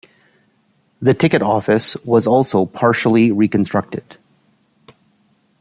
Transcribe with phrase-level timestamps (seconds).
[0.99, 4.17] The ticket office was also partially reconstructed.